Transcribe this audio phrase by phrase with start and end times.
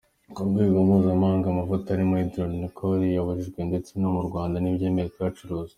[0.33, 5.69] Ku rwego mpuzamahanga, amavuta arimo Hydroquinone yarabujijwe ndetse no mu Rwanda ntibyemewe kuyacuruza.